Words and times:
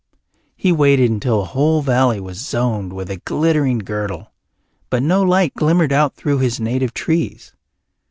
He 0.55 0.71
waited 0.71 1.11
until 1.11 1.41
the 1.41 1.45
whole 1.49 1.83
valley 1.83 2.19
was 2.19 2.39
zoned 2.39 2.91
with 2.91 3.11
a 3.11 3.17
glittering 3.17 3.77
girdle, 3.77 4.31
but 4.89 5.03
no 5.03 5.21
light 5.21 5.53
glimmered 5.53 5.93
out 5.93 6.15
through 6.15 6.39
his 6.39 6.59
native 6.59 6.95
trees. 6.95 7.53